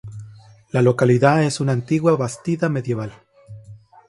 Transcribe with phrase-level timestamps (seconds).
[0.71, 3.13] La localidad es una antigua bastida medieval.